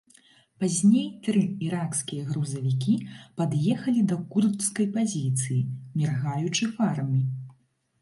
Пазней 0.61 1.03
тры 1.27 1.43
іракскія 1.65 2.23
грузавікі 2.31 2.95
пад'ехалі 3.43 4.01
да 4.15 4.19
курдскай 4.35 4.93
пазіцыі, 4.99 5.61
міргаючы 6.03 6.63
фарамі. 6.77 7.21